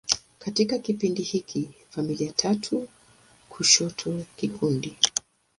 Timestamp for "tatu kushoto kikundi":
2.31-4.97